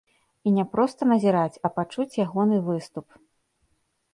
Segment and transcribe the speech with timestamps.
[0.47, 3.07] І не проста назіраць, а пачуць ягоны выступ.